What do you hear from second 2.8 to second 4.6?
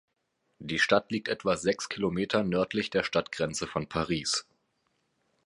der Stadtgrenze von Paris.